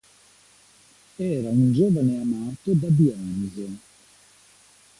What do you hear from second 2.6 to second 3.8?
da Dioniso.